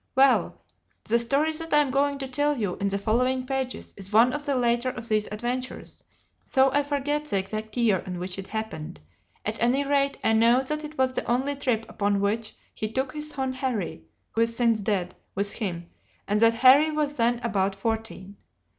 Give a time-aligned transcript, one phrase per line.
[0.15, 0.59] Well,
[1.03, 4.33] the story that I am going to tell you in the following pages is one
[4.33, 6.03] of the later of these adventures,
[6.53, 8.99] though I forget the exact year in which it happened,
[9.45, 13.13] at any rate I know that it was the only trip upon which he took
[13.13, 14.01] his son Harry
[14.31, 15.91] (who is since dead) with him,
[16.27, 18.37] and that Harry was then about fourteen.